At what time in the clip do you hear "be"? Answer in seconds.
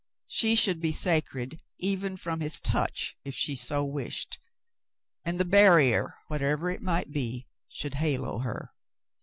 0.81-0.91, 7.11-7.45